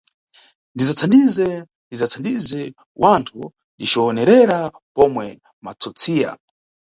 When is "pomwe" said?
4.95-5.25